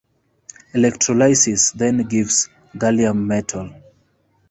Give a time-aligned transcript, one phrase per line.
[0.73, 3.69] Electrolysis then gives gallium metal.